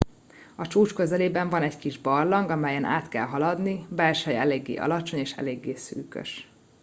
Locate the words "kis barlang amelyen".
1.77-2.83